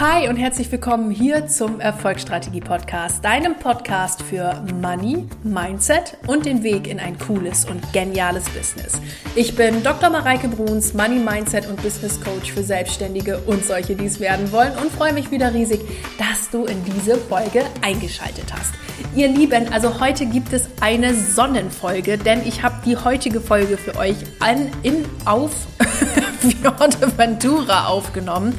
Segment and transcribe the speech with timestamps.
[0.00, 6.62] Hi und herzlich willkommen hier zum Erfolgsstrategie Podcast, deinem Podcast für Money, Mindset und den
[6.62, 8.98] Weg in ein cooles und geniales Business.
[9.34, 10.08] Ich bin Dr.
[10.08, 14.72] Mareike Bruns, Money, Mindset und Business Coach für Selbstständige und solche, die es werden wollen
[14.78, 15.82] und freue mich wieder riesig,
[16.16, 18.72] dass du in diese Folge eingeschaltet hast.
[19.14, 23.96] Ihr Lieben, also heute gibt es eine Sonnenfolge, denn ich habe die heutige Folge für
[23.96, 25.50] euch an, in, auf
[27.18, 28.56] Ventura aufgenommen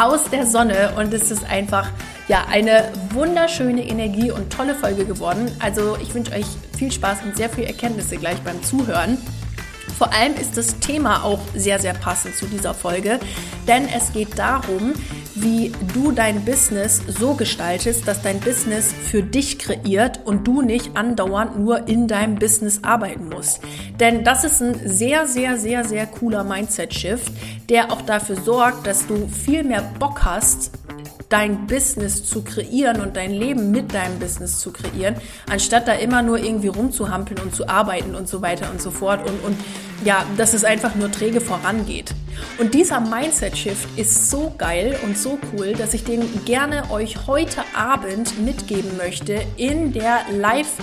[0.00, 1.90] aus der Sonne und es ist einfach
[2.26, 5.50] ja eine wunderschöne Energie und tolle Folge geworden.
[5.58, 6.46] Also ich wünsche euch
[6.76, 9.18] viel Spaß und sehr viel Erkenntnisse gleich beim Zuhören.
[9.98, 13.20] Vor allem ist das Thema auch sehr, sehr passend zu dieser Folge,
[13.68, 14.94] denn es geht darum,
[15.34, 20.96] wie du dein Business so gestaltest, dass dein Business für dich kreiert und du nicht
[20.96, 23.60] andauernd nur in deinem Business arbeiten musst.
[23.98, 27.32] Denn das ist ein sehr, sehr, sehr, sehr cooler Mindset-Shift,
[27.68, 30.72] der auch dafür sorgt, dass du viel mehr Bock hast,
[31.30, 35.14] dein Business zu kreieren und dein Leben mit deinem Business zu kreieren,
[35.48, 39.20] anstatt da immer nur irgendwie rumzuhampeln und zu arbeiten und so weiter und so fort
[39.26, 39.56] und, und
[40.04, 42.12] ja, dass es einfach nur träge vorangeht.
[42.58, 47.62] Und dieser Mindset-Shift ist so geil und so cool, dass ich den gerne euch heute
[47.74, 50.78] Abend mitgeben möchte in der Live-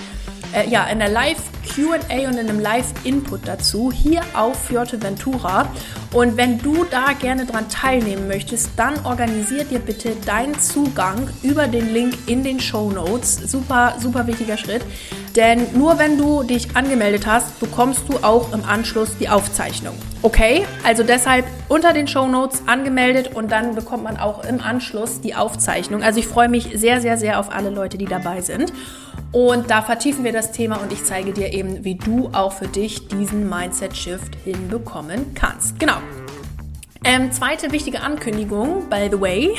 [0.53, 5.67] äh, ja, in der Live QA und in einem Live-Input dazu hier auf Ventura.
[6.13, 11.67] Und wenn du da gerne dran teilnehmen möchtest, dann organisier dir bitte deinen Zugang über
[11.67, 13.35] den Link in den Show Notes.
[13.35, 14.81] Super, super wichtiger Schritt.
[15.35, 19.93] Denn nur wenn du dich angemeldet hast, bekommst du auch im Anschluss die Aufzeichnung.
[20.23, 20.65] Okay?
[20.83, 25.35] Also deshalb unter den Show Notes angemeldet und dann bekommt man auch im Anschluss die
[25.35, 26.01] Aufzeichnung.
[26.01, 28.73] Also ich freue mich sehr, sehr, sehr auf alle Leute, die dabei sind.
[29.31, 32.67] Und da vertiefen wir das Thema und ich zeige dir eben, wie du auch für
[32.67, 35.79] dich diesen Mindset-Shift hinbekommen kannst.
[35.79, 35.97] Genau.
[37.03, 39.55] Ähm, zweite wichtige Ankündigung, by the way,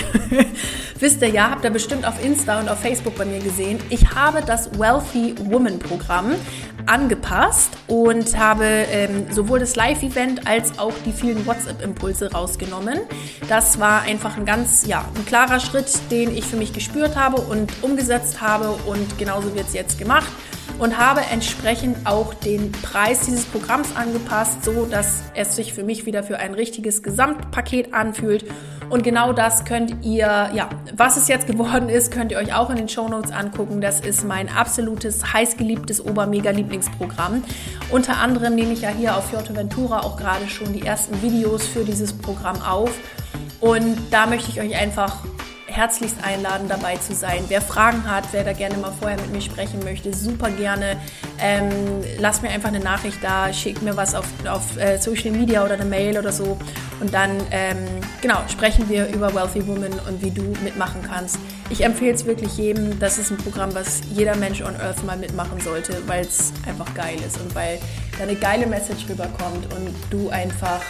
[0.98, 3.78] wisst ihr ja, habt ihr bestimmt auf Insta und auf Facebook bei mir gesehen.
[3.88, 6.34] Ich habe das Wealthy Woman Programm
[6.88, 13.00] angepasst und habe ähm, sowohl das Live-Event als auch die vielen WhatsApp-Impulse rausgenommen.
[13.48, 17.40] Das war einfach ein ganz, ja, ein klarer Schritt, den ich für mich gespürt habe
[17.40, 20.30] und umgesetzt habe und genauso wird es jetzt gemacht
[20.78, 26.06] und habe entsprechend auch den Preis dieses Programms angepasst, so dass es sich für mich
[26.06, 28.44] wieder für ein richtiges Gesamtpaket anfühlt.
[28.90, 32.70] Und genau das könnt ihr, ja, was es jetzt geworden ist, könnt ihr euch auch
[32.70, 33.80] in den Show Notes angucken.
[33.80, 37.44] Das ist mein absolutes, heißgeliebtes Obermega-Lieblingsprogramm.
[37.90, 41.84] Unter anderem nehme ich ja hier auf Ventura auch gerade schon die ersten Videos für
[41.84, 42.90] dieses Programm auf.
[43.60, 45.18] Und da möchte ich euch einfach
[45.68, 47.44] herzlichst einladen, dabei zu sein.
[47.48, 50.96] Wer Fragen hat, wer da gerne mal vorher mit mir sprechen möchte, super gerne.
[51.40, 51.70] Ähm,
[52.18, 55.74] lasst mir einfach eine Nachricht da, schickt mir was auf, auf äh, Social Media oder
[55.74, 56.58] eine Mail oder so.
[57.00, 57.76] Und dann, ähm,
[58.20, 61.38] genau, sprechen wir über Wealthy Woman und wie du mitmachen kannst.
[61.70, 62.98] Ich empfehle es wirklich jedem.
[62.98, 66.92] Das ist ein Programm, was jeder Mensch on Earth mal mitmachen sollte, weil es einfach
[66.94, 67.78] geil ist und weil
[68.16, 70.80] da eine geile Message rüberkommt und du einfach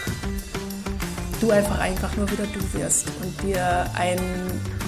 [1.41, 4.19] du einfach einfach nur wieder du wirst und dir ein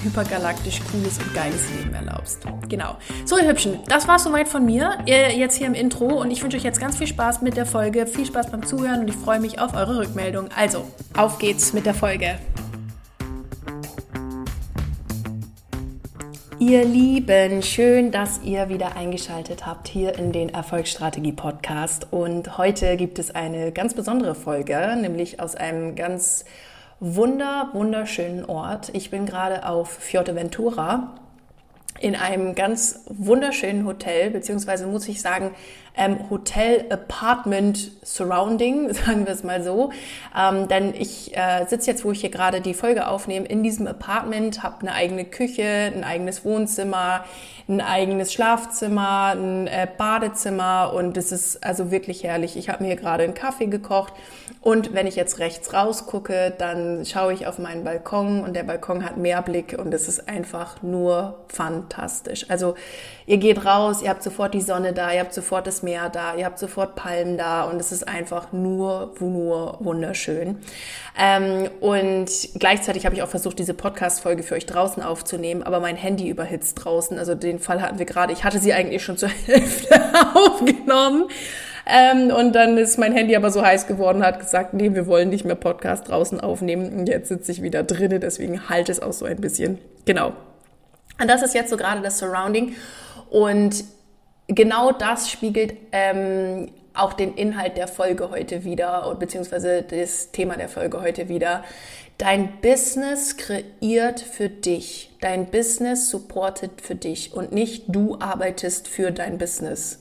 [0.03, 2.39] hypergalaktisch cooles und geiles Leben erlaubst.
[2.67, 2.97] Genau.
[3.25, 4.97] So, ihr Hübschen, das war soweit von mir.
[5.05, 8.07] Jetzt hier im Intro und ich wünsche euch jetzt ganz viel Spaß mit der Folge.
[8.07, 10.49] Viel Spaß beim Zuhören und ich freue mich auf eure Rückmeldung.
[10.55, 12.39] Also, auf geht's mit der Folge.
[16.61, 22.05] Ihr Lieben, schön, dass ihr wieder eingeschaltet habt hier in den Erfolgsstrategie Podcast.
[22.11, 26.45] Und heute gibt es eine ganz besondere Folge, nämlich aus einem ganz
[26.99, 28.91] wunder, wunderschönen Ort.
[28.93, 31.15] Ich bin gerade auf Fuerteventura
[31.99, 35.55] in einem ganz wunderschönen Hotel, beziehungsweise muss ich sagen,
[35.95, 39.91] ähm, Hotel Apartment Surrounding, sagen wir es mal so.
[40.37, 43.87] Ähm, denn ich äh, sitze jetzt, wo ich hier gerade die Folge aufnehme, in diesem
[43.87, 47.25] Apartment, habe eine eigene Küche, ein eigenes Wohnzimmer,
[47.67, 52.57] ein eigenes Schlafzimmer, ein äh, Badezimmer und es ist also wirklich herrlich.
[52.57, 54.13] Ich habe mir gerade einen Kaffee gekocht
[54.61, 59.03] und wenn ich jetzt rechts rausgucke, dann schaue ich auf meinen Balkon und der Balkon
[59.03, 62.45] hat Meerblick und es ist einfach nur fantastisch.
[62.49, 62.75] Also
[63.31, 66.35] ihr geht raus, ihr habt sofort die Sonne da, ihr habt sofort das Meer da,
[66.35, 70.57] ihr habt sofort Palmen da und es ist einfach nur, nur wunderschön.
[71.17, 72.29] Ähm, und
[72.59, 76.83] gleichzeitig habe ich auch versucht, diese Podcast-Folge für euch draußen aufzunehmen, aber mein Handy überhitzt
[76.83, 77.17] draußen.
[77.17, 78.33] Also den Fall hatten wir gerade.
[78.33, 79.97] Ich hatte sie eigentlich schon zur Hälfte
[80.33, 81.29] aufgenommen.
[81.85, 85.29] Ähm, und dann ist mein Handy aber so heiß geworden, hat gesagt, nee, wir wollen
[85.29, 86.99] nicht mehr Podcast draußen aufnehmen.
[86.99, 89.77] Und jetzt sitze ich wieder drinne, deswegen halte es auch so ein bisschen.
[90.03, 90.33] Genau.
[91.21, 92.75] Und das ist jetzt so gerade das Surrounding.
[93.31, 93.85] Und
[94.47, 100.67] genau das spiegelt ähm, auch den Inhalt der Folge heute wieder, beziehungsweise das Thema der
[100.67, 101.63] Folge heute wieder.
[102.17, 105.11] Dein Business kreiert für dich.
[105.21, 109.99] Dein Business supportet für dich und nicht du arbeitest für dein Business.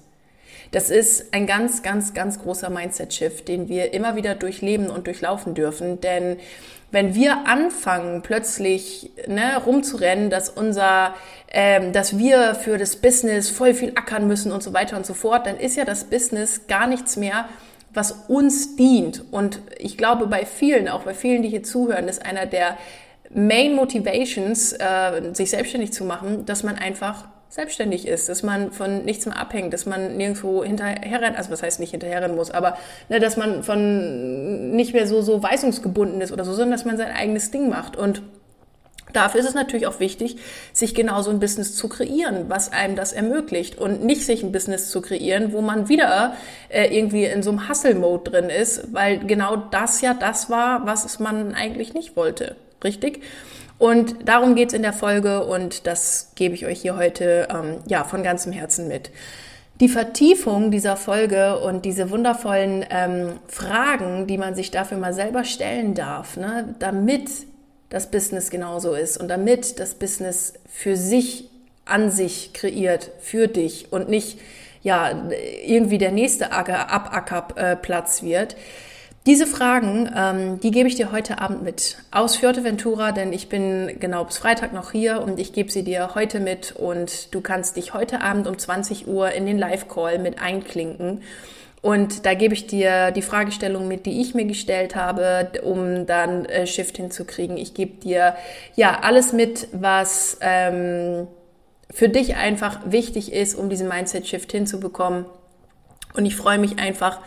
[0.73, 5.55] Das ist ein ganz, ganz, ganz großer Mindset-Shift, den wir immer wieder durchleben und durchlaufen
[5.55, 6.01] dürfen.
[6.01, 6.37] Denn
[6.91, 11.15] wenn wir anfangen, plötzlich ne, rumzurennen, dass unser,
[11.53, 15.15] ähm, dass wir für das Business voll viel ackern müssen und so weiter und so
[15.15, 17.49] fort, dann ist ja das Business gar nichts mehr,
[17.93, 19.25] was uns dient.
[19.31, 22.77] Und ich glaube, bei vielen, auch bei vielen, die hier zuhören, ist einer der
[23.33, 29.05] Main Motivations, äh, sich selbstständig zu machen, dass man einfach selbstständig ist, dass man von
[29.05, 33.19] nichts mehr abhängt, dass man nirgendwo hinterherrennen, also was heißt nicht hinterherrennen muss, aber ne,
[33.19, 37.11] dass man von nicht mehr so, so weisungsgebunden ist oder so, sondern dass man sein
[37.11, 37.97] eigenes Ding macht.
[37.97, 38.23] Und
[39.13, 40.37] Dafür ist es natürlich auch wichtig,
[40.73, 44.53] sich genau so ein Business zu kreieren, was einem das ermöglicht und nicht sich ein
[44.53, 46.37] Business zu kreieren, wo man wieder
[46.69, 51.19] äh, irgendwie in so einem Hustle-Mode drin ist, weil genau das ja das war, was
[51.19, 52.55] man eigentlich nicht wollte.
[52.85, 53.23] Richtig?
[53.81, 58.05] Und darum geht's in der Folge und das gebe ich euch hier heute ähm, ja
[58.05, 59.11] von ganzem Herzen mit.
[59.81, 65.45] Die Vertiefung dieser Folge und diese wundervollen ähm, Fragen, die man sich dafür mal selber
[65.45, 67.31] stellen darf, ne, damit
[67.89, 71.49] das Business genauso ist und damit das Business für sich
[71.87, 74.39] an sich kreiert, für dich und nicht
[74.83, 75.11] ja
[75.65, 78.57] irgendwie der nächste Abackerplatz wird,
[79.27, 83.99] diese Fragen, ähm, die gebe ich dir heute Abend mit aus Fuerteventura, denn ich bin
[84.01, 87.77] genau bis Freitag noch hier und ich gebe sie dir heute mit und du kannst
[87.77, 91.23] dich heute Abend um 20 Uhr in den Live-Call mit einklinken.
[91.83, 96.45] Und da gebe ich dir die Fragestellung mit, die ich mir gestellt habe, um dann
[96.47, 97.57] äh, Shift hinzukriegen.
[97.57, 98.37] Ich gebe dir
[98.75, 101.27] ja alles mit, was ähm,
[101.91, 105.27] für dich einfach wichtig ist, um diesen Mindset-Shift hinzubekommen.
[106.15, 107.21] Und ich freue mich einfach,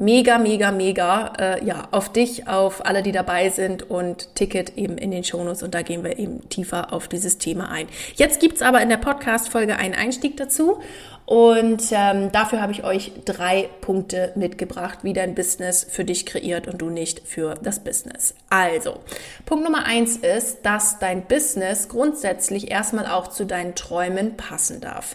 [0.00, 4.98] mega, mega, mega äh, ja, auf dich, auf alle, die dabei sind und Ticket eben
[4.98, 7.86] in den Shownotes und da gehen wir eben tiefer auf dieses Thema ein.
[8.14, 10.80] Jetzt gibt's aber in der Podcast-Folge einen Einstieg dazu
[11.26, 16.66] und ähm, dafür habe ich euch drei Punkte mitgebracht, wie dein Business für dich kreiert
[16.66, 18.34] und du nicht für das Business.
[18.48, 18.98] Also,
[19.46, 25.14] Punkt Nummer eins ist, dass dein Business grundsätzlich erstmal auch zu deinen Träumen passen darf.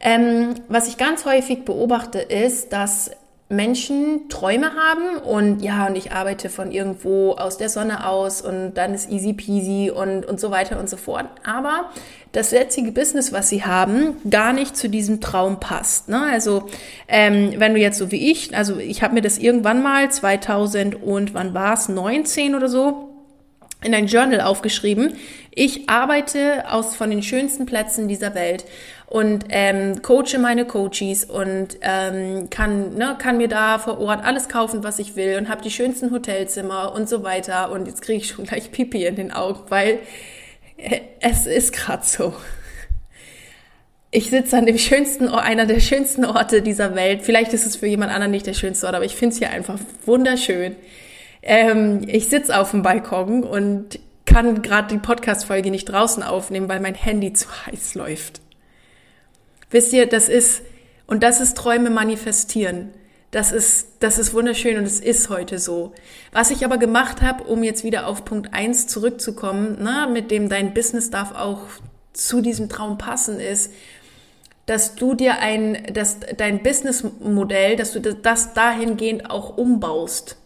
[0.00, 3.10] Ähm, was ich ganz häufig beobachte, ist, dass
[3.52, 8.74] Menschen Träume haben und ja, und ich arbeite von irgendwo aus der Sonne aus und
[8.74, 11.26] dann ist easy peasy und, und so weiter und so fort.
[11.44, 11.90] Aber
[12.32, 16.08] das jetzige Business, was sie haben, gar nicht zu diesem Traum passt.
[16.08, 16.22] Ne?
[16.30, 16.66] Also
[17.08, 21.02] ähm, wenn du jetzt so wie ich, also ich habe mir das irgendwann mal 2000
[21.02, 23.10] und wann war es, 19 oder so,
[23.82, 25.14] in ein Journal aufgeschrieben.
[25.50, 28.64] Ich arbeite aus von den schönsten Plätzen dieser Welt
[29.12, 34.48] und ähm, coache meine Coaches und ähm, kann, ne, kann mir da vor Ort alles
[34.48, 37.70] kaufen, was ich will und habe die schönsten Hotelzimmer und so weiter.
[37.72, 39.98] Und jetzt kriege ich schon gleich Pipi in den Augen, weil
[40.78, 42.32] äh, es ist gerade so.
[44.10, 47.20] Ich sitze an dem schönsten einer der schönsten Orte dieser Welt.
[47.20, 49.50] Vielleicht ist es für jemand anderen nicht der schönste Ort, aber ich finde es hier
[49.50, 50.74] einfach wunderschön.
[51.42, 56.80] Ähm, ich sitze auf dem Balkon und kann gerade die Podcast-Folge nicht draußen aufnehmen, weil
[56.80, 58.41] mein Handy zu heiß läuft.
[59.72, 60.62] Wisst ihr, das ist,
[61.06, 62.90] und das ist Träume manifestieren.
[63.32, 65.94] Das ist, das ist wunderschön und es ist heute so.
[66.32, 70.50] Was ich aber gemacht habe, um jetzt wieder auf Punkt eins zurückzukommen, na, mit dem
[70.50, 71.62] dein Business darf auch
[72.12, 73.72] zu diesem Traum passen, ist,
[74.66, 80.36] dass du dir ein, dass dein Businessmodell, dass du das dahingehend auch umbaust.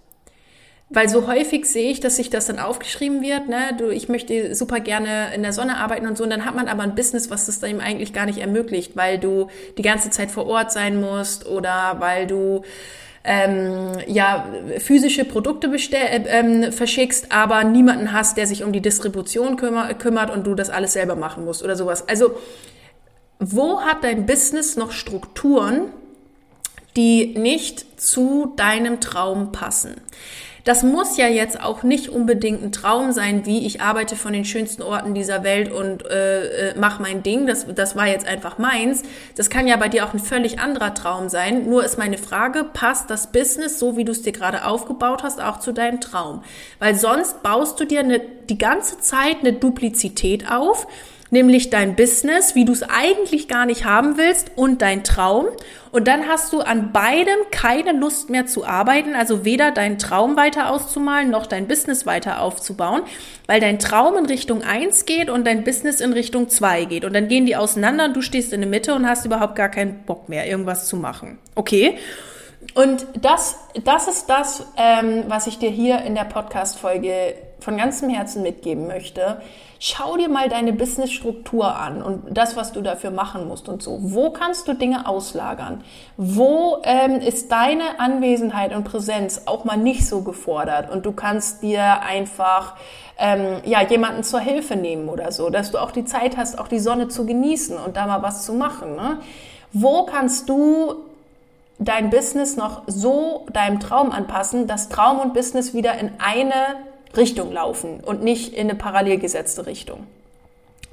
[0.89, 4.55] Weil so häufig sehe ich, dass sich das dann aufgeschrieben wird, ne, du, ich möchte
[4.55, 7.29] super gerne in der Sonne arbeiten und so, und dann hat man aber ein Business,
[7.29, 11.01] was das dann eigentlich gar nicht ermöglicht, weil du die ganze Zeit vor Ort sein
[11.01, 12.63] musst oder weil du
[13.25, 14.47] ähm, ja
[14.79, 19.93] physische Produkte bestell, äh, ähm, verschickst, aber niemanden hast, der sich um die Distribution kümmer,
[19.95, 22.09] kümmert und du das alles selber machen musst oder sowas.
[22.09, 22.39] Also
[23.41, 25.91] wo hat dein Business noch Strukturen,
[26.97, 30.01] die nicht zu deinem Traum passen?
[30.67, 34.45] Das muss ja jetzt auch nicht unbedingt ein Traum sein, wie ich arbeite von den
[34.45, 37.47] schönsten Orten dieser Welt und äh, äh, mach mein Ding.
[37.47, 39.05] Das, das war jetzt einfach meins.
[39.37, 41.71] Das kann ja bei dir auch ein völlig anderer Traum sein.
[41.71, 45.41] Nur ist meine Frage, passt das Business, so wie du es dir gerade aufgebaut hast,
[45.41, 46.43] auch zu deinem Traum?
[46.81, 50.89] Weil sonst baust du dir eine, die ganze Zeit eine Duplizität auf
[51.37, 55.47] nämlich dein Business, wie du es eigentlich gar nicht haben willst und dein Traum.
[55.93, 60.37] Und dann hast du an beidem keine Lust mehr zu arbeiten, also weder deinen Traum
[60.37, 63.03] weiter auszumalen, noch dein Business weiter aufzubauen,
[63.47, 67.05] weil dein Traum in Richtung eins geht und dein Business in Richtung zwei geht.
[67.05, 69.69] Und dann gehen die auseinander und du stehst in der Mitte und hast überhaupt gar
[69.69, 71.39] keinen Bock mehr, irgendwas zu machen.
[71.55, 71.99] Okay?
[72.77, 78.11] Und das, das ist das, ähm, was ich dir hier in der Podcast-Folge von ganzem
[78.11, 79.41] Herzen mitgeben möchte.
[79.79, 83.97] Schau dir mal deine Businessstruktur an und das, was du dafür machen musst und so.
[84.03, 85.85] Wo kannst du Dinge auslagern?
[86.19, 91.63] Wo ähm, ist deine Anwesenheit und Präsenz auch mal nicht so gefordert und du kannst
[91.63, 92.75] dir einfach
[93.17, 96.69] ähm, ja jemanden zur Hilfe nehmen oder so, dass du auch die Zeit hast, auch
[96.69, 98.97] die Sonne zu genießen und da mal was zu machen.
[98.97, 99.21] Ne?
[99.73, 101.06] Wo kannst du
[101.79, 106.53] dein Business noch so deinem Traum anpassen, dass Traum und Business wieder in eine
[107.17, 110.07] Richtung laufen und nicht in eine parallel gesetzte Richtung.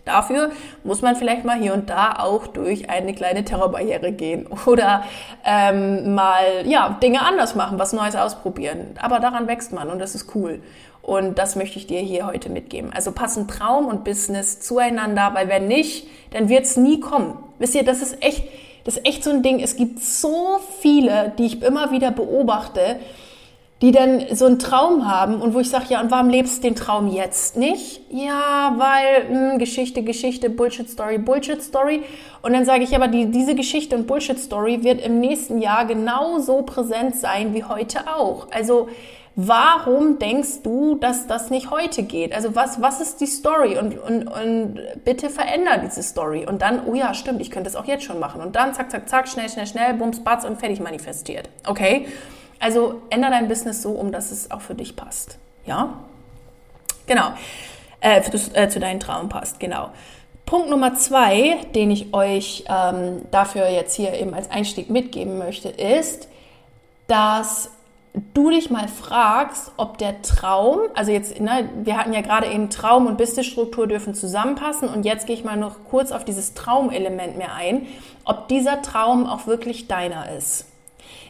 [0.06, 0.52] Dafür
[0.84, 5.06] muss man vielleicht mal hier und da auch durch eine kleine Terrorbarriere gehen oder
[5.46, 8.98] ähm, mal ja Dinge anders machen, was Neues ausprobieren.
[9.02, 10.62] Aber daran wächst man und das ist cool.
[11.02, 12.92] Und das möchte ich dir hier heute mitgeben.
[12.94, 17.38] Also passen Traum und Business zueinander, weil wenn nicht, dann wird es nie kommen.
[17.60, 18.46] Wisst ihr, das ist echt,
[18.84, 19.60] das ist echt so ein Ding.
[19.60, 22.98] Es gibt so viele, die ich immer wieder beobachte,
[23.82, 26.62] die dann so einen Traum haben und wo ich sage, ja, und warum lebst du
[26.70, 28.00] den Traum jetzt nicht?
[28.10, 32.02] Ja, weil mh, hm, Geschichte, Geschichte, Bullshit Story, Bullshit Story.
[32.42, 35.86] Und dann sage ich, aber die, diese Geschichte und Bullshit Story wird im nächsten Jahr
[35.86, 38.48] genauso präsent sein wie heute auch.
[38.52, 38.88] Also
[39.36, 42.34] warum denkst du, dass das nicht heute geht?
[42.34, 43.78] Also was, was ist die Story?
[43.78, 46.46] Und, und, und bitte veränder diese Story.
[46.46, 48.42] Und dann, oh ja, stimmt, ich könnte es auch jetzt schon machen.
[48.42, 51.50] Und dann zack, zack, zack, schnell, schnell, schnell, bums, batz und fertig manifestiert.
[51.68, 52.08] Okay?
[52.60, 55.38] Also ändere dein Business so, um dass es auch für dich passt.
[55.66, 55.98] Ja?
[57.08, 57.34] Genau.
[58.02, 59.90] Äh, für, äh, zu deinem Traum passt, genau.
[60.46, 65.70] Punkt Nummer zwei, den ich euch ähm, dafür jetzt hier eben als Einstieg mitgeben möchte,
[65.70, 66.28] ist,
[67.08, 67.72] dass
[68.34, 72.70] du dich mal fragst, ob der Traum, also jetzt, ne, wir hatten ja gerade eben
[72.70, 77.38] Traum und Businessstruktur dürfen zusammenpassen und jetzt gehe ich mal noch kurz auf dieses Traumelement
[77.38, 77.88] mehr ein,
[78.24, 80.68] ob dieser Traum auch wirklich deiner ist.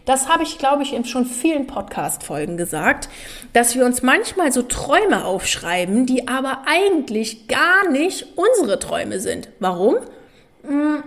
[0.06, 3.08] Das habe ich, glaube ich, in schon vielen Podcast-Folgen gesagt,
[3.54, 9.48] dass wir uns manchmal so Träume aufschreiben, die aber eigentlich gar nicht unsere Träume sind.
[9.60, 9.96] Warum?
[10.68, 11.04] Hm,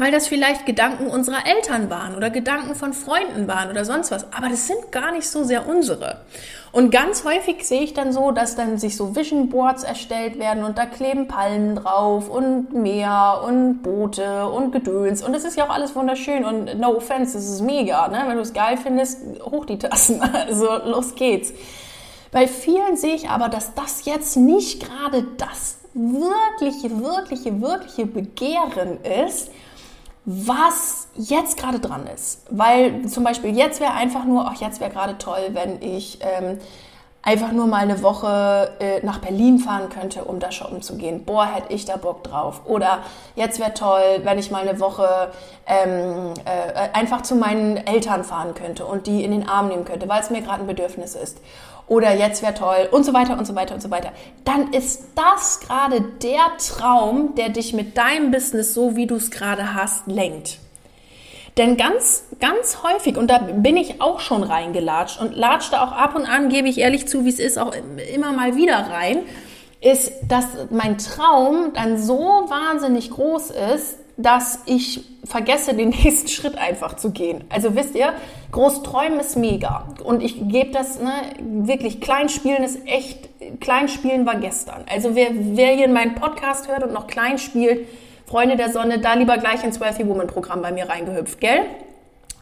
[0.00, 4.32] weil das vielleicht Gedanken unserer Eltern waren oder Gedanken von Freunden waren oder sonst was.
[4.32, 6.22] Aber das sind gar nicht so sehr unsere.
[6.72, 10.64] Und ganz häufig sehe ich dann so, dass dann sich so Vision Boards erstellt werden
[10.64, 15.22] und da kleben Palmen drauf und Meer und Boote und Gedöns.
[15.22, 18.08] Und das ist ja auch alles wunderschön und no offense, das ist mega.
[18.08, 18.22] Ne?
[18.26, 20.22] Wenn du es geil findest, hoch die Tassen.
[20.32, 21.52] Also los geht's.
[22.32, 28.98] Bei vielen sehe ich aber, dass das jetzt nicht gerade das wirkliche, wirkliche, wirkliche Begehren
[29.26, 29.50] ist,
[30.32, 32.42] was jetzt gerade dran ist.
[32.50, 36.58] Weil zum Beispiel jetzt wäre einfach nur, ach, jetzt wäre gerade toll, wenn ich ähm,
[37.22, 41.24] einfach nur mal eine Woche äh, nach Berlin fahren könnte, um da shoppen zu gehen.
[41.24, 42.62] Boah, hätte ich da Bock drauf.
[42.64, 43.00] Oder
[43.34, 45.32] jetzt wäre toll, wenn ich mal eine Woche
[45.66, 50.08] ähm, äh, einfach zu meinen Eltern fahren könnte und die in den Arm nehmen könnte,
[50.08, 51.40] weil es mir gerade ein Bedürfnis ist
[51.90, 54.12] oder jetzt wäre toll und so weiter und so weiter und so weiter,
[54.44, 59.32] dann ist das gerade der Traum, der dich mit deinem Business, so wie du es
[59.32, 60.58] gerade hast, lenkt.
[61.56, 66.14] Denn ganz, ganz häufig, und da bin ich auch schon reingelatscht und latschte auch ab
[66.14, 67.74] und an, gebe ich ehrlich zu, wie es ist, auch
[68.14, 69.24] immer mal wieder rein,
[69.80, 76.56] ist, dass mein Traum dann so wahnsinnig groß ist, dass ich vergesse, den nächsten Schritt
[76.58, 77.44] einfach zu gehen.
[77.48, 78.12] Also wisst ihr,
[78.52, 79.88] groß träumen ist mega.
[80.04, 83.28] Und ich gebe das, ne, wirklich, Kleinspielen ist echt,
[83.60, 84.84] Kleinspielen war gestern.
[84.90, 87.86] Also wer, wer hier in meinen Podcast hört und noch klein spielt,
[88.26, 91.62] Freunde der Sonne, da lieber gleich ins Wealthy Woman Programm bei mir reingehüpft, gell?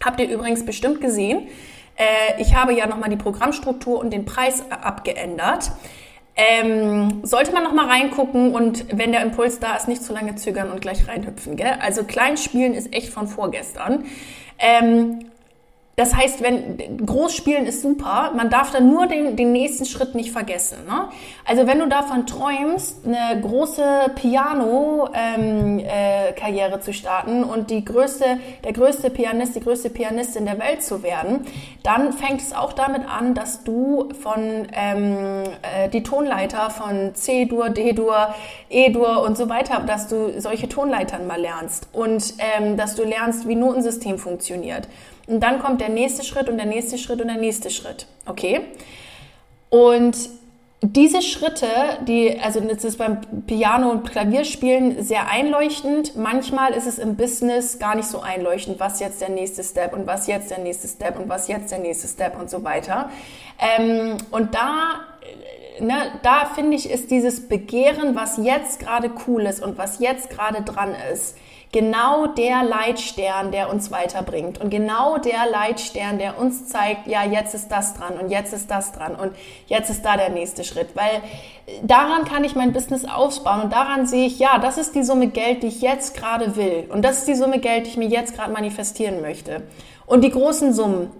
[0.04, 1.48] Habt ihr übrigens bestimmt gesehen.
[1.96, 5.72] Äh, ich habe ja nochmal die Programmstruktur und den Preis abgeändert.
[6.40, 10.36] Ähm, sollte man noch mal reingucken und wenn der Impuls da ist, nicht zu lange
[10.36, 11.56] zögern und gleich reinhüpfen.
[11.56, 11.74] Gell?
[11.80, 14.04] Also Kleinspielen ist echt von vorgestern.
[14.60, 15.30] Ähm,
[15.98, 20.30] das heißt, wenn Großspielen ist super, man darf dann nur den, den nächsten Schritt nicht
[20.30, 20.86] vergessen.
[20.86, 21.08] Ne?
[21.44, 28.38] Also wenn du davon träumst, eine große Piano-Karriere ähm, äh, zu starten und die größte,
[28.62, 31.44] der größte Pianist, die größte Pianistin der Welt zu werden,
[31.82, 37.70] dann fängt es auch damit an, dass du von ähm, äh, die Tonleiter von C-Dur,
[37.70, 38.36] D-Dur,
[38.70, 43.48] E-Dur und so weiter, dass du solche Tonleitern mal lernst und ähm, dass du lernst,
[43.48, 44.86] wie Notensystem funktioniert.
[45.28, 48.06] Und dann kommt der nächste Schritt und der nächste Schritt und der nächste Schritt.
[48.26, 48.62] Okay?
[49.70, 50.16] Und
[50.80, 51.66] diese Schritte,
[52.06, 56.16] die, also das ist beim Piano und Klavierspielen sehr einleuchtend.
[56.16, 60.06] Manchmal ist es im Business gar nicht so einleuchtend, was jetzt der nächste Step und
[60.06, 63.10] was jetzt der nächste Step und was jetzt der nächste Step und so weiter.
[63.58, 65.00] Ähm, und da,
[65.80, 70.30] ne, da finde ich, ist dieses Begehren, was jetzt gerade cool ist und was jetzt
[70.30, 71.36] gerade dran ist,
[71.72, 77.54] genau der Leitstern, der uns weiterbringt und genau der Leitstern, der uns zeigt, ja, jetzt
[77.54, 79.32] ist das dran und jetzt ist das dran und
[79.66, 81.22] jetzt ist da der nächste Schritt, weil
[81.82, 85.28] daran kann ich mein Business aufbauen und daran sehe ich, ja, das ist die Summe
[85.28, 88.08] Geld, die ich jetzt gerade will und das ist die Summe Geld, die ich mir
[88.08, 89.62] jetzt gerade manifestieren möchte.
[90.06, 91.10] Und die großen Summen,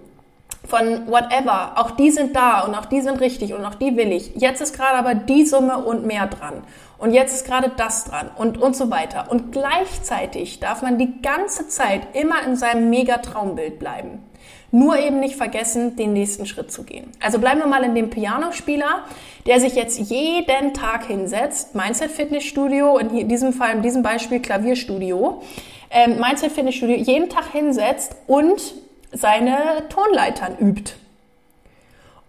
[0.67, 4.11] von whatever, auch die sind da und auch die sind richtig und auch die will
[4.11, 4.35] ich.
[4.35, 6.63] Jetzt ist gerade aber die Summe und mehr dran.
[6.99, 9.27] Und jetzt ist gerade das dran und, und so weiter.
[9.29, 14.23] Und gleichzeitig darf man die ganze Zeit immer in seinem Mega-Traumbild bleiben.
[14.71, 17.09] Nur eben nicht vergessen, den nächsten Schritt zu gehen.
[17.19, 19.03] Also bleiben wir mal in dem Pianospieler,
[19.47, 25.41] der sich jetzt jeden Tag hinsetzt, Mindset Fitnessstudio, in diesem Fall, in diesem Beispiel Klavierstudio,
[25.89, 28.75] ähm, Mindset Fitnessstudio, jeden Tag hinsetzt und
[29.11, 30.93] seine Tonleitern übt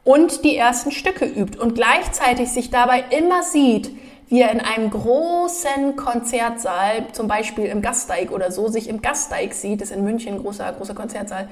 [0.04, 3.90] und die ersten Stücke übt und gleichzeitig sich dabei immer sieht,
[4.30, 9.52] wie er in einem großen Konzertsaal, zum Beispiel im Gasteig oder so, sich im Gasteig
[9.52, 11.48] sieht, das ist in München ein großer, großer Konzertsaal,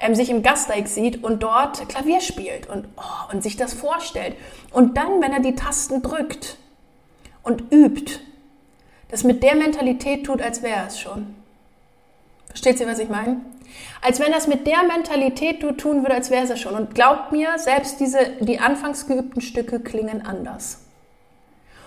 [0.00, 4.34] ähm, sich im Gasteig sieht und dort Klavier spielt und, oh, und sich das vorstellt.
[4.72, 6.58] Und dann, wenn er die Tasten drückt
[7.44, 8.18] und übt,
[9.08, 11.36] das mit der Mentalität tut, als wäre es schon.
[12.48, 13.40] Versteht ihr, was ich meine?
[14.02, 16.74] Als wenn das mit der Mentalität tun würde, als wäre es schon.
[16.74, 20.85] Und glaubt mir, selbst diese, die anfangs geübten Stücke klingen anders.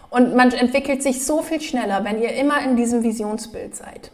[0.10, 4.12] Und man entwickelt sich so viel schneller, wenn ihr immer in diesem Visionsbild seid.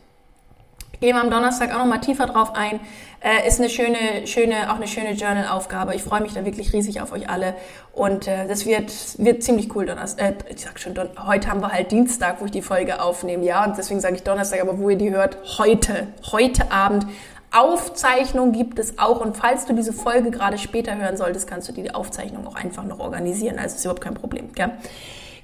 [1.00, 2.80] Gehen wir am Donnerstag auch noch mal tiefer drauf ein.
[3.22, 5.96] Äh, ist eine schöne, schöne, auch eine schöne Journal-Aufgabe.
[5.96, 7.56] Ich freue mich da wirklich riesig auf euch alle.
[7.94, 9.86] Und äh, das wird, wird ziemlich cool.
[9.86, 13.02] Donnerstag, äh, ich sag schon, Don heute haben wir halt Dienstag, wo ich die Folge
[13.02, 13.44] aufnehme.
[13.44, 17.08] Ja, und deswegen sage ich Donnerstag, aber wo ihr die hört, heute, heute Abend
[17.52, 19.22] Aufzeichnung gibt es auch.
[19.22, 22.84] Und falls du diese Folge gerade später hören solltest, kannst du die Aufzeichnung auch einfach
[22.84, 23.60] noch organisieren.
[23.60, 24.52] Also ist überhaupt kein Problem.
[24.54, 24.72] Gell?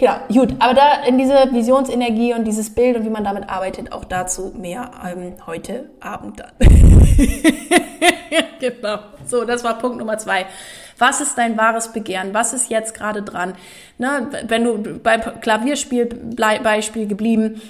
[0.01, 0.55] Genau, gut.
[0.57, 4.51] Aber da in diese Visionsenergie und dieses Bild und wie man damit arbeitet, auch dazu
[4.57, 6.49] mehr ähm, heute Abend dann.
[8.59, 8.97] genau.
[9.27, 10.47] So, das war Punkt Nummer zwei.
[10.97, 12.33] Was ist dein wahres Begehren?
[12.33, 13.53] Was ist jetzt gerade dran?
[13.99, 17.61] Ne, wenn du beim Klavierspielbeispiel geblieben,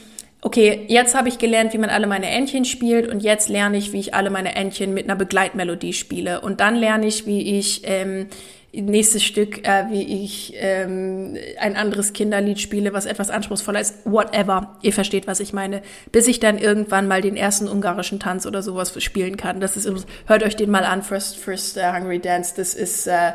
[0.41, 3.91] okay, jetzt habe ich gelernt, wie man alle meine Entchen spielt und jetzt lerne ich,
[3.91, 6.39] wie ich alle meine Entchen mit einer Begleitmelodie spiele.
[6.39, 8.27] Und dann lerne ich, wie ich ähm,
[8.73, 14.77] nächstes Stück, äh, wie ich ähm, ein anderes Kinderlied spiele, was etwas anspruchsvoller ist, whatever.
[14.81, 15.81] Ihr versteht, was ich meine.
[16.11, 19.59] Bis ich dann irgendwann mal den ersten ungarischen Tanz oder sowas spielen kann.
[19.59, 19.89] Das ist,
[20.25, 22.53] hört euch den mal an, First, First uh, Hungry Dance.
[22.55, 23.33] Das ist äh,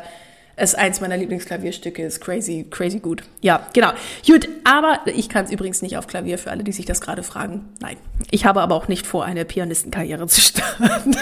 [0.57, 3.23] ist eins meiner Lieblingsklavierstücke, ist crazy, crazy gut.
[3.41, 3.91] Ja, genau.
[4.25, 7.21] Gut, aber ich kann es übrigens nicht auf Klavier für alle, die sich das gerade
[7.21, 7.69] fragen.
[7.79, 7.97] Nein,
[8.31, 11.15] ich habe aber auch nicht vor, eine Pianistenkarriere zu starten.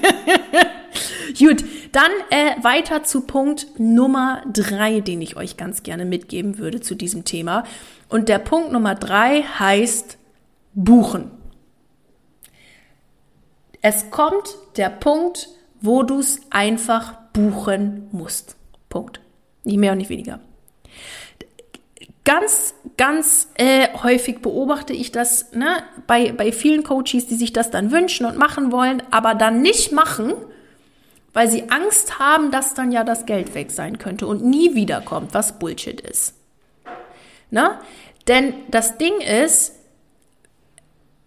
[1.38, 6.80] Gut, dann äh, weiter zu Punkt Nummer drei, den ich euch ganz gerne mitgeben würde
[6.80, 7.64] zu diesem Thema.
[8.08, 10.18] Und der Punkt Nummer drei heißt
[10.74, 11.30] buchen.
[13.82, 15.48] Es kommt der Punkt,
[15.80, 18.56] wo du es einfach buchen musst.
[18.88, 19.20] Punkt.
[19.64, 20.40] Nicht mehr und nicht weniger.
[22.24, 27.70] Ganz, ganz äh, häufig beobachte ich das ne, bei, bei vielen Coaches, die sich das
[27.70, 30.34] dann wünschen und machen wollen, aber dann nicht machen,
[31.32, 35.32] weil sie Angst haben, dass dann ja das Geld weg sein könnte und nie wiederkommt,
[35.32, 36.34] was Bullshit ist.
[37.50, 37.78] Ne?
[38.28, 39.72] Denn das Ding ist,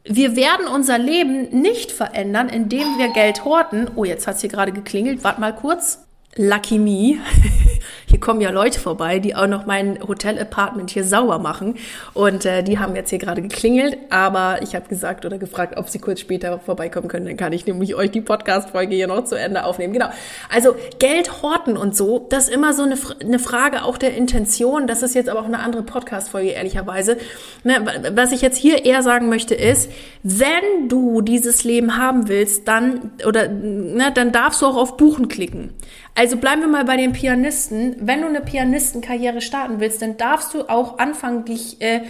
[0.05, 3.89] wir werden unser Leben nicht verändern, indem wir Geld horten.
[3.95, 5.23] Oh, jetzt hat es hier gerade geklingelt.
[5.23, 6.05] Wart mal kurz.
[6.35, 7.19] Lucky me.
[8.13, 11.77] Hier kommen ja Leute vorbei, die auch noch mein Hotel-Apartment hier sauber machen.
[12.13, 15.89] Und äh, die haben jetzt hier gerade geklingelt, aber ich habe gesagt oder gefragt, ob
[15.89, 17.25] sie kurz später vorbeikommen können.
[17.25, 19.93] Dann kann ich nämlich euch die Podcast-Folge hier noch zu Ende aufnehmen.
[19.93, 20.09] Genau.
[20.53, 24.85] Also Geld horten und so, das ist immer so eine, eine Frage auch der Intention.
[24.85, 27.17] Das ist jetzt aber auch eine andere Podcast-Folge, ehrlicherweise.
[27.63, 29.89] Ne, was ich jetzt hier eher sagen möchte ist,
[30.21, 35.29] wenn du dieses Leben haben willst, dann oder ne, dann darfst du auch auf Buchen
[35.29, 35.71] klicken.
[36.15, 37.95] Also bleiben wir mal bei den Pianisten.
[38.07, 42.01] Wenn du eine Pianistenkarriere starten willst, dann darfst du auch anfangen, dich äh,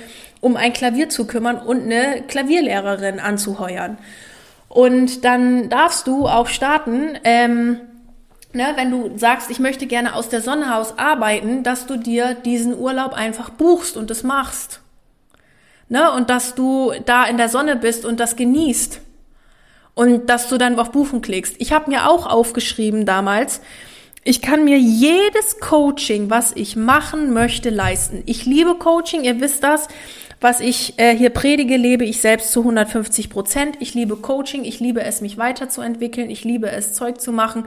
[0.42, 3.98] um ein Klavier zu kümmern und eine Klavierlehrerin anzuheuern.
[4.70, 7.80] Und dann darfst du auch starten, ähm,
[8.54, 12.34] ne, wenn du sagst, ich möchte gerne aus der Sonne aus arbeiten, dass du dir
[12.34, 14.82] diesen Urlaub einfach buchst und das machst.
[15.90, 19.00] Ne, und dass du da in der Sonne bist und das genießt.
[19.96, 21.56] Und dass du dann auf Buchen klickst.
[21.60, 23.62] Ich habe mir auch aufgeschrieben damals,
[24.24, 28.24] ich kann mir jedes Coaching, was ich machen möchte, leisten.
[28.26, 29.88] Ich liebe Coaching, ihr wisst das.
[30.42, 33.78] Was ich äh, hier predige, lebe ich selbst zu 150 Prozent.
[33.80, 37.66] Ich liebe Coaching, ich liebe es, mich weiterzuentwickeln, ich liebe es, Zeug zu machen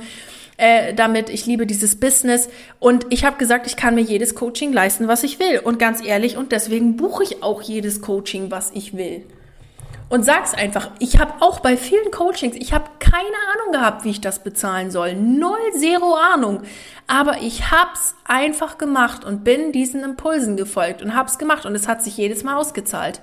[0.57, 2.49] äh, damit, ich liebe dieses Business.
[2.79, 5.61] Und ich habe gesagt, ich kann mir jedes Coaching leisten, was ich will.
[5.63, 9.25] Und ganz ehrlich, und deswegen buche ich auch jedes Coaching, was ich will.
[10.09, 10.91] Und sag's einfach.
[10.99, 14.91] Ich habe auch bei vielen Coachings, ich habe keine Ahnung gehabt, wie ich das bezahlen
[14.91, 15.15] soll.
[15.15, 16.63] Null, zero Ahnung.
[17.07, 21.89] Aber ich hab's einfach gemacht und bin diesen Impulsen gefolgt und hab's gemacht und es
[21.89, 23.21] hat sich jedes Mal ausgezahlt.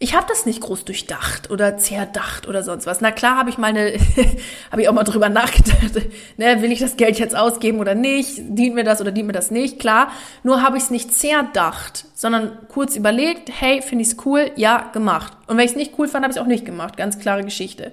[0.00, 3.00] Ich habe das nicht groß durchdacht oder zerdacht oder sonst was.
[3.00, 3.92] Na klar, habe ich mal eine,
[4.70, 5.74] habe ich auch mal drüber nachgedacht.
[6.36, 8.38] Ne, will ich das Geld jetzt ausgeben oder nicht?
[8.38, 9.78] Dient mir das oder dient mir das nicht?
[9.78, 10.10] Klar.
[10.42, 13.50] Nur habe ich es nicht zerdacht, sondern kurz überlegt.
[13.60, 14.50] Hey, finde ich es cool?
[14.56, 15.32] Ja, gemacht.
[15.46, 16.96] Und wenn ich es nicht cool fand, habe ich es auch nicht gemacht.
[16.96, 17.92] Ganz klare Geschichte.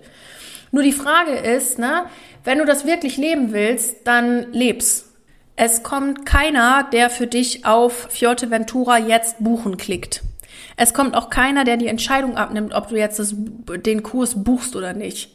[0.72, 2.06] Nur die Frage ist, ne,
[2.44, 5.12] wenn du das wirklich leben willst, dann leb's.
[5.56, 10.24] Es kommt keiner, der für dich auf Ventura jetzt buchen klickt.
[10.84, 14.76] Es kommt auch keiner, der die Entscheidung abnimmt, ob du jetzt das, den Kurs buchst
[14.76, 15.30] oder nicht.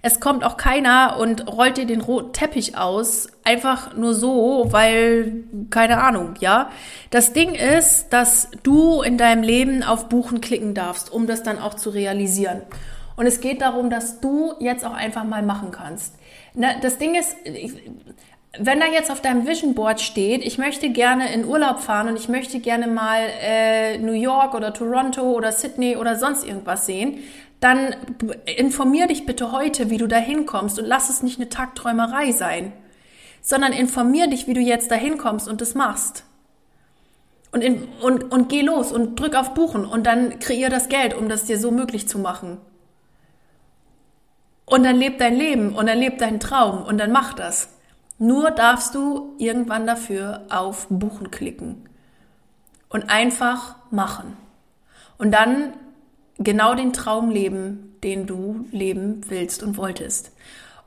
[0.00, 5.42] Es kommt auch keiner und rollt dir den roten Teppich aus, einfach nur so, weil,
[5.70, 6.70] keine Ahnung, ja.
[7.10, 11.58] Das Ding ist, dass du in deinem Leben auf Buchen klicken darfst, um das dann
[11.58, 12.62] auch zu realisieren.
[13.16, 16.14] Und es geht darum, dass du jetzt auch einfach mal machen kannst.
[16.54, 17.34] Das Ding ist,
[18.58, 22.16] wenn da jetzt auf deinem Vision Board steht, ich möchte gerne in Urlaub fahren und
[22.16, 27.18] ich möchte gerne mal äh, New York oder Toronto oder Sydney oder sonst irgendwas sehen,
[27.60, 27.94] dann
[28.58, 32.72] informier dich bitte heute, wie du da hinkommst und lass es nicht eine Tagträumerei sein,
[33.40, 36.24] sondern informier dich, wie du jetzt da hinkommst und das machst.
[37.52, 41.14] Und, in, und, und geh los und drück auf Buchen und dann kreier das Geld,
[41.14, 42.58] um das dir so möglich zu machen.
[44.66, 47.71] Und dann leb dein Leben und dann leb deinen Traum und dann mach das.
[48.22, 51.88] Nur darfst du irgendwann dafür auf Buchen klicken
[52.88, 54.36] und einfach machen.
[55.18, 55.72] Und dann
[56.38, 60.30] genau den Traum leben, den du leben willst und wolltest.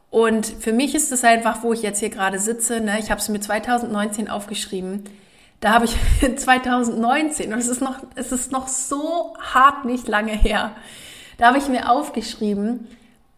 [0.10, 3.20] Und für mich ist es einfach, wo ich jetzt hier gerade sitze, ne, ich habe
[3.20, 5.04] es mir 2019 aufgeschrieben,
[5.60, 5.98] da habe ich
[6.38, 10.72] 2019, und es ist, noch, es ist noch so hart nicht lange her,
[11.38, 12.88] da habe ich mir aufgeschrieben,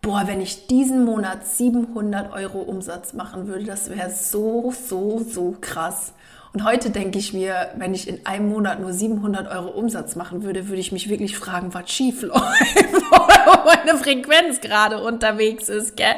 [0.02, 5.56] boah, wenn ich diesen Monat 700 Euro Umsatz machen würde, das wäre so, so, so
[5.60, 6.14] krass.
[6.54, 10.44] Und heute denke ich mir, wenn ich in einem Monat nur 700 Euro Umsatz machen
[10.44, 15.98] würde, würde ich mich wirklich fragen, was schief läuft, wo meine Frequenz gerade unterwegs ist.
[15.98, 16.16] Gell?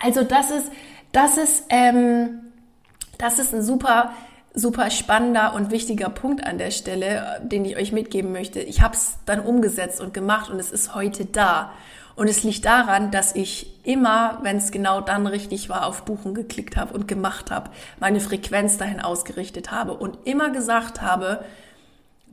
[0.00, 0.70] Also das ist,
[1.12, 2.52] das ist, ähm,
[3.16, 4.12] das ist ein super,
[4.52, 8.60] super spannender und wichtiger Punkt an der Stelle, den ich euch mitgeben möchte.
[8.60, 11.72] Ich habe es dann umgesetzt und gemacht und es ist heute da.
[12.16, 16.34] Und es liegt daran, dass ich immer, wenn es genau dann richtig war, auf Buchen
[16.34, 21.44] geklickt habe und gemacht habe, meine Frequenz dahin ausgerichtet habe und immer gesagt habe,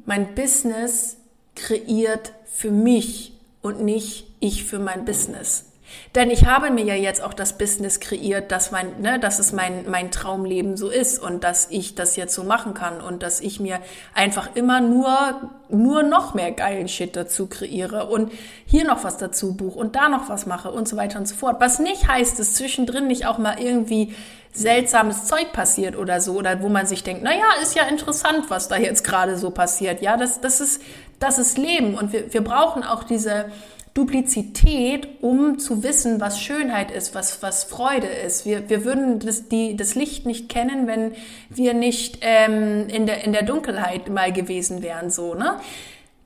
[0.05, 1.17] mein Business
[1.55, 5.70] kreiert für mich und nicht ich für mein Business.
[6.15, 9.53] Denn ich habe mir ja jetzt auch das Business kreiert, dass mein, ne, dass es
[9.53, 13.39] mein, mein Traumleben so ist und dass ich das jetzt so machen kann und dass
[13.39, 13.79] ich mir
[14.13, 18.31] einfach immer nur, nur noch mehr geilen Shit dazu kreiere und
[18.65, 21.35] hier noch was dazu buche und da noch was mache und so weiter und so
[21.35, 21.57] fort.
[21.59, 24.13] Was nicht heißt, dass zwischendrin nicht auch mal irgendwie
[24.53, 28.49] seltsames Zeug passiert oder so, oder wo man sich denkt, na ja, ist ja interessant,
[28.49, 30.01] was da jetzt gerade so passiert.
[30.01, 30.81] Ja, das, das ist,
[31.19, 33.45] das ist Leben und wir, wir brauchen auch diese,
[33.93, 38.45] Duplizität, um zu wissen, was Schönheit ist, was, was Freude ist.
[38.45, 41.11] Wir, wir würden das, die, das Licht nicht kennen, wenn
[41.49, 45.57] wir nicht ähm, in, der, in der Dunkelheit mal gewesen wären, so, ne?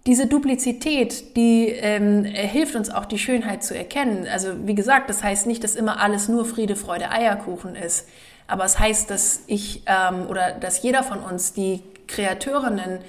[0.06, 4.28] Diese Duplizität, die ähm, hilft uns auch, die Schönheit zu erkennen.
[4.32, 8.08] Also wie gesagt, das heißt nicht, dass immer alles nur Friede, Freude, Eierkuchen ist.
[8.46, 13.00] Aber es heißt, dass ich ähm, oder dass jeder von uns die Kreateurinnen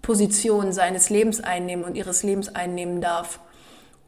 [0.00, 3.38] Position seines Lebens einnehmen und ihres Lebens einnehmen darf.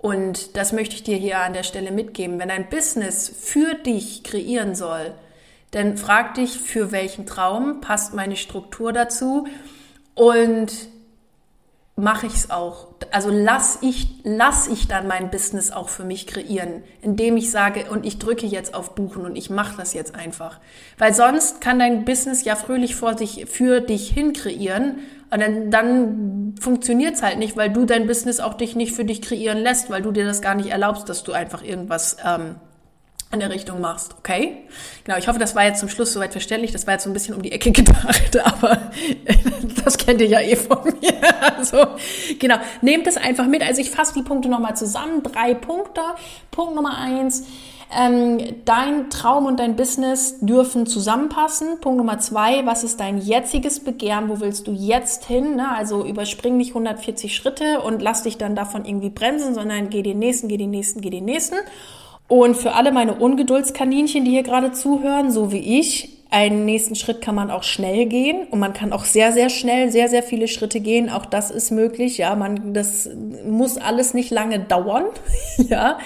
[0.05, 2.39] Und das möchte ich dir hier an der Stelle mitgeben.
[2.39, 5.15] Wenn ein Business für dich kreieren soll,
[5.71, 9.47] dann frag dich, für welchen Traum passt meine Struktur dazu
[10.15, 10.71] und
[11.97, 12.89] mache ich es auch.
[13.13, 17.87] Also lass ich, lass ich dann mein Business auch für mich kreieren, indem ich sage,
[17.91, 20.61] und ich drücke jetzt auf Buchen und ich mache das jetzt einfach.
[20.99, 24.99] Weil sonst kann dein Business ja fröhlich vor sich, für dich hin kreieren
[25.35, 29.05] und dann, dann funktioniert es halt nicht, weil du dein Business auch dich nicht für
[29.05, 32.55] dich kreieren lässt, weil du dir das gar nicht erlaubst, dass du einfach irgendwas ähm,
[33.33, 34.59] in der Richtung machst, okay?
[35.03, 36.71] Genau, ich hoffe, das war jetzt zum Schluss soweit verständlich.
[36.71, 38.93] Das war jetzt so ein bisschen um die Ecke gedacht, aber
[39.85, 41.13] das kennt ihr ja eh von mir.
[41.57, 41.85] Also,
[42.39, 43.63] genau, nehmt es einfach mit.
[43.63, 45.23] Also ich fasse die Punkte nochmal zusammen.
[45.23, 46.01] Drei Punkte.
[46.51, 47.45] Punkt Nummer eins.
[47.97, 51.81] Ähm, dein Traum und dein Business dürfen zusammenpassen.
[51.81, 54.29] Punkt Nummer zwei, was ist dein jetziges Begehren?
[54.29, 55.57] Wo willst du jetzt hin?
[55.57, 55.69] Ne?
[55.69, 60.19] Also überspring nicht 140 Schritte und lass dich dann davon irgendwie bremsen, sondern geh den
[60.19, 61.57] nächsten, geh den nächsten, geh den nächsten.
[62.27, 67.21] Und für alle meine Ungeduldskaninchen, die hier gerade zuhören, so wie ich, einen nächsten Schritt
[67.21, 70.49] kann man auch schnell gehen und man kann auch sehr, sehr schnell sehr, sehr viele
[70.49, 71.09] Schritte gehen.
[71.09, 72.19] Auch das ist möglich.
[72.19, 73.09] Ja, man, das
[73.49, 75.05] muss alles nicht lange dauern.
[75.59, 75.99] ja.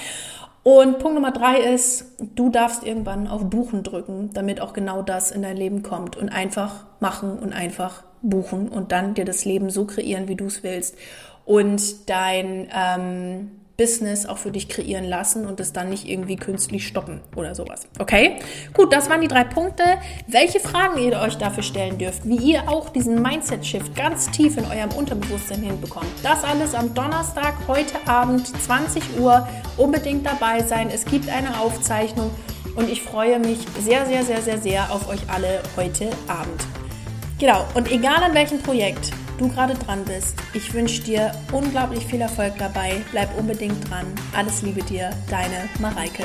[0.63, 5.31] Und Punkt Nummer drei ist, du darfst irgendwann auf Buchen drücken, damit auch genau das
[5.31, 6.17] in dein Leben kommt.
[6.17, 10.47] Und einfach machen und einfach buchen und dann dir das Leben so kreieren, wie du
[10.47, 10.97] es willst.
[11.45, 16.85] Und dein ähm, Business auch für dich kreieren lassen und es dann nicht irgendwie künstlich
[16.85, 17.83] stoppen oder sowas.
[18.01, 18.41] Okay?
[18.75, 19.85] Gut, das waren die drei Punkte.
[20.27, 24.65] Welche Fragen ihr euch dafür stellen dürft, wie ihr auch diesen Mindset-Shift ganz tief in
[24.65, 26.09] eurem Unterbewusstsein hinbekommt.
[26.25, 29.47] Das alles am Donnerstag, heute Abend, 20 Uhr.
[29.77, 30.91] Unbedingt dabei sein.
[30.93, 32.33] Es gibt eine Aufzeichnung
[32.75, 36.67] und ich freue mich sehr, sehr, sehr, sehr, sehr auf euch alle heute Abend.
[37.39, 42.21] Genau, und egal an welchem Projekt du gerade dran bist, ich wünsche dir unglaublich viel
[42.21, 43.01] Erfolg dabei.
[43.11, 44.07] Bleib unbedingt dran.
[44.37, 46.25] Alles Liebe dir, deine Mareike.